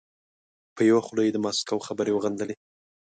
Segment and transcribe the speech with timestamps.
[0.75, 2.55] په یوه خوله د ماسکو خبرې وغندلې.